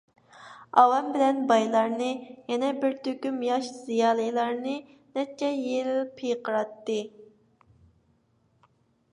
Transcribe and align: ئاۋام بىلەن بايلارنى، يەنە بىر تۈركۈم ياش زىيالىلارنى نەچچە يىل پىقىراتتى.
ئاۋام 0.83 1.09
بىلەن 1.17 1.41
بايلارنى، 1.51 2.07
يەنە 2.53 2.71
بىر 2.79 2.95
تۈركۈم 3.07 3.37
ياش 3.49 3.69
زىيالىلارنى 3.75 4.73
نەچچە 5.19 5.53
يىل 5.69 5.93
پىقىراتتى. 6.23 6.99